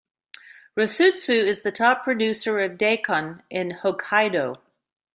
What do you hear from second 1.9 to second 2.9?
producer of